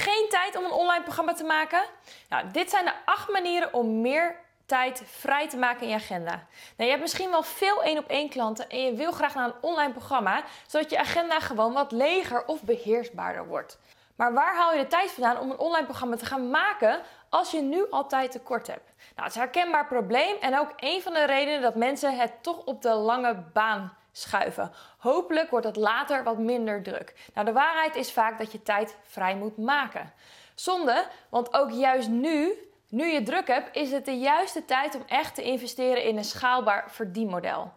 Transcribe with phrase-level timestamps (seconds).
[0.00, 1.82] Geen tijd om een online programma te maken?
[2.28, 6.30] Nou, dit zijn de acht manieren om meer tijd vrij te maken in je agenda.
[6.30, 6.44] Nou,
[6.76, 9.54] je hebt misschien wel veel één op één klanten en je wil graag naar een
[9.60, 13.78] online programma, zodat je agenda gewoon wat leger of beheersbaarder wordt.
[14.16, 17.50] Maar waar haal je de tijd vandaan om een online programma te gaan maken als
[17.50, 18.92] je nu altijd tekort hebt?
[18.96, 22.32] Nou, het is een herkenbaar probleem en ook een van de redenen dat mensen het
[22.42, 24.72] toch op de lange baan schuiven.
[24.98, 27.14] Hopelijk wordt het later wat minder druk.
[27.34, 30.12] Nou, de waarheid is vaak dat je tijd vrij moet maken.
[30.54, 32.52] Zonde, want ook juist nu,
[32.88, 36.24] nu je druk hebt, is het de juiste tijd om echt te investeren in een
[36.24, 37.72] schaalbaar verdienmodel.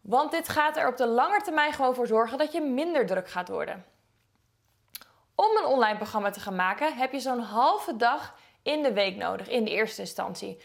[0.00, 3.30] Want dit gaat er op de lange termijn gewoon voor zorgen dat je minder druk
[3.30, 3.84] gaat worden.
[5.34, 9.16] Om een online programma te gaan maken heb je zo'n halve dag in de week
[9.16, 10.58] nodig in de eerste instantie.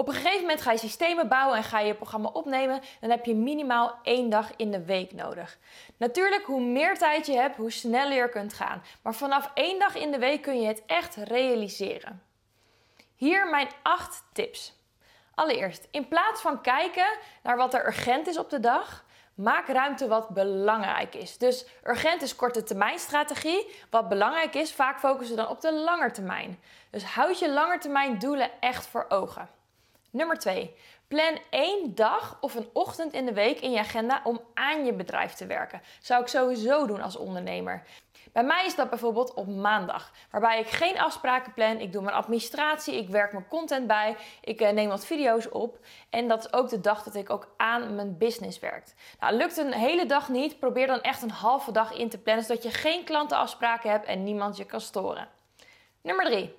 [0.00, 2.80] Op een gegeven moment ga je systemen bouwen en ga je je programma opnemen.
[3.00, 5.58] Dan heb je minimaal één dag in de week nodig.
[5.96, 8.82] Natuurlijk, hoe meer tijd je hebt, hoe sneller je kunt gaan.
[9.02, 12.22] Maar vanaf één dag in de week kun je het echt realiseren.
[13.14, 14.78] Hier mijn acht tips.
[15.34, 20.08] Allereerst, in plaats van kijken naar wat er urgent is op de dag, Maak ruimte
[20.08, 21.38] wat belangrijk is.
[21.38, 23.74] Dus urgent is korte termijn strategie.
[23.90, 26.60] Wat belangrijk is, vaak focussen we dan op de lange termijn.
[26.90, 29.48] Dus houd je langetermijn doelen echt voor ogen.
[30.10, 30.74] Nummer 2.
[31.08, 34.92] Plan één dag of een ochtend in de week in je agenda om aan je
[34.92, 35.82] bedrijf te werken.
[36.00, 37.82] Zou ik sowieso doen als ondernemer.
[38.32, 41.80] Bij mij is dat bijvoorbeeld op maandag, waarbij ik geen afspraken plan.
[41.80, 45.78] Ik doe mijn administratie, ik werk mijn content bij, ik eh, neem wat video's op.
[46.10, 48.94] En dat is ook de dag dat ik ook aan mijn business werk.
[49.20, 52.44] Nou, lukt een hele dag niet, probeer dan echt een halve dag in te plannen,
[52.44, 55.28] zodat je geen klantenafspraken hebt en niemand je kan storen.
[56.00, 56.58] Nummer 3.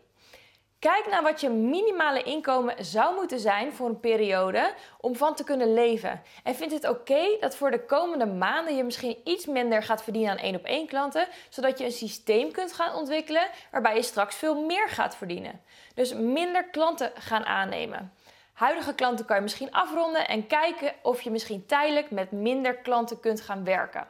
[0.82, 5.44] Kijk naar wat je minimale inkomen zou moeten zijn voor een periode om van te
[5.44, 6.22] kunnen leven.
[6.44, 10.32] En vind het oké dat voor de komende maanden je misschien iets minder gaat verdienen
[10.32, 14.36] aan één op één klanten, zodat je een systeem kunt gaan ontwikkelen waarbij je straks
[14.36, 15.62] veel meer gaat verdienen.
[15.94, 18.14] Dus minder klanten gaan aannemen.
[18.54, 23.20] Huidige klanten kan je misschien afronden en kijken of je misschien tijdelijk met minder klanten
[23.20, 24.08] kunt gaan werken.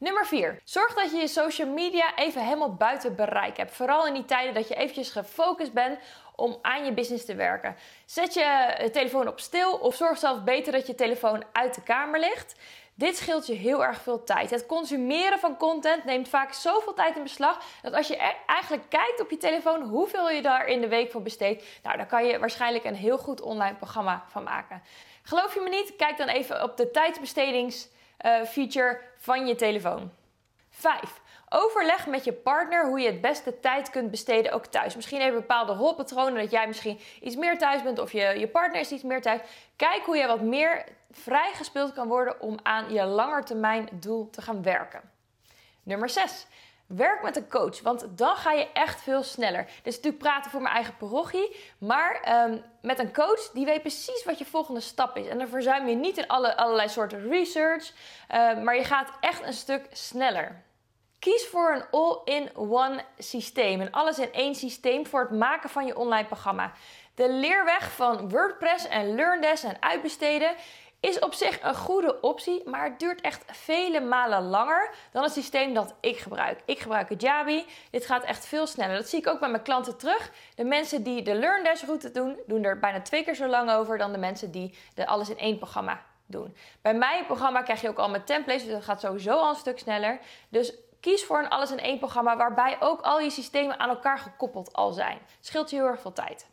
[0.00, 0.60] Nummer 4.
[0.64, 3.72] Zorg dat je je social media even helemaal buiten bereik hebt.
[3.72, 5.98] Vooral in die tijden dat je eventjes gefocust bent
[6.36, 7.76] om aan je business te werken.
[8.04, 12.20] Zet je telefoon op stil of zorg zelfs beter dat je telefoon uit de kamer
[12.20, 12.54] ligt.
[12.94, 14.50] Dit scheelt je heel erg veel tijd.
[14.50, 18.16] Het consumeren van content neemt vaak zoveel tijd in beslag dat als je
[18.46, 22.06] eigenlijk kijkt op je telefoon hoeveel je daar in de week voor besteedt, nou, dan
[22.06, 24.82] kan je waarschijnlijk een heel goed online programma van maken.
[25.22, 25.96] Geloof je me niet?
[25.96, 27.88] Kijk dan even op de tijdsbestedings
[28.26, 30.10] uh, feature van je telefoon.
[30.70, 31.20] 5.
[31.48, 34.96] Overleg met je partner hoe je het beste tijd kunt besteden ook thuis.
[34.96, 38.80] Misschien even bepaalde rolpatronen dat jij misschien iets meer thuis bent of je, je partner
[38.80, 39.40] is iets meer thuis.
[39.76, 44.62] Kijk hoe je wat meer vrijgespeeld kan worden om aan je langetermijn doel te gaan
[44.62, 45.00] werken.
[45.82, 46.46] Nummer 6.
[46.96, 49.64] Werk met een coach, want dan ga je echt veel sneller.
[49.64, 53.80] Dit is natuurlijk praten voor mijn eigen parochie, maar ehm, met een coach die weet
[53.80, 55.26] precies wat je volgende stap is.
[55.26, 57.92] En dan verzuim je niet in alle, allerlei soorten research,
[58.30, 60.62] uh, maar je gaat echt een stuk sneller.
[61.18, 65.96] Kies voor een all-in-one systeem, een alles in één systeem voor het maken van je
[65.96, 66.72] online programma.
[67.14, 70.54] De leerweg van WordPress en LearnDesk en uitbesteden
[71.00, 75.32] is op zich een goede optie, maar het duurt echt vele malen langer dan het
[75.32, 76.60] systeem dat ik gebruik.
[76.64, 77.66] Ik gebruik het Jabi.
[77.90, 78.96] Dit gaat echt veel sneller.
[78.96, 80.30] Dat zie ik ook bij mijn klanten terug.
[80.54, 83.98] De mensen die de LearnDash route doen, doen er bijna twee keer zo lang over
[83.98, 86.56] dan de mensen die de alles in één programma doen.
[86.82, 89.56] Bij mijn programma krijg je ook al met templates, dus dat gaat sowieso al een
[89.56, 90.20] stuk sneller.
[90.48, 94.18] Dus kies voor een alles in één programma waarbij ook al je systemen aan elkaar
[94.18, 95.18] gekoppeld al zijn.
[95.40, 96.46] Scheelt je heel erg veel tijd.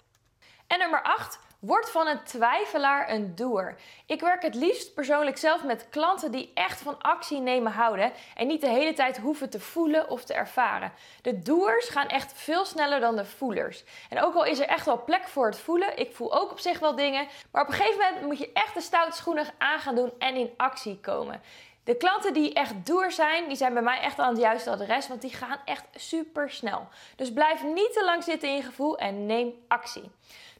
[0.67, 1.39] En nummer 8.
[1.59, 3.75] Word van een twijfelaar een doer.
[4.05, 8.47] Ik werk het liefst persoonlijk zelf met klanten die echt van actie nemen houden en
[8.47, 10.91] niet de hele tijd hoeven te voelen of te ervaren.
[11.21, 13.83] De doers gaan echt veel sneller dan de voelers.
[14.09, 16.59] En ook al is er echt wel plek voor het voelen, ik voel ook op
[16.59, 19.79] zich wel dingen, maar op een gegeven moment moet je echt de stoute schoenen aan
[19.79, 21.41] gaan doen en in actie komen.
[21.83, 25.07] De klanten die echt door zijn, die zijn bij mij echt aan het juiste adres,
[25.07, 26.87] want die gaan echt super snel.
[27.15, 30.11] Dus blijf niet te lang zitten in je gevoel en neem actie.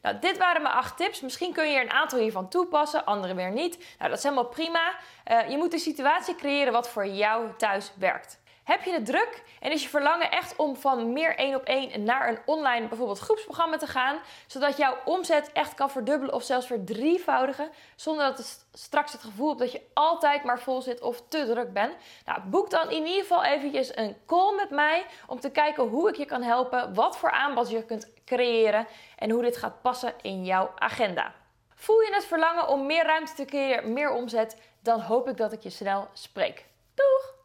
[0.02, 1.20] Nou, dit waren mijn acht tips.
[1.20, 3.78] Misschien kun je er een aantal hiervan toepassen, andere weer niet.
[3.98, 4.94] Nou, dat is helemaal prima.
[5.30, 8.40] Uh, je moet een situatie creëren wat voor jou thuis werkt.
[8.68, 12.02] Heb je het druk en is je verlangen echt om van meer één op één
[12.04, 16.66] naar een online bijvoorbeeld groepsprogramma te gaan, zodat jouw omzet echt kan verdubbelen of zelfs
[16.66, 21.22] verdrievoudigen, zonder dat het straks het gevoel hebt dat je altijd maar vol zit of
[21.28, 21.94] te druk bent?
[22.24, 26.08] Nou, boek dan in ieder geval eventjes een call met mij om te kijken hoe
[26.08, 28.86] ik je kan helpen, wat voor aanbod je kunt creëren
[29.16, 31.34] en hoe dit gaat passen in jouw agenda.
[31.74, 35.52] Voel je het verlangen om meer ruimte te creëren, meer omzet, dan hoop ik dat
[35.52, 36.66] ik je snel spreek.
[36.94, 37.37] Doeg!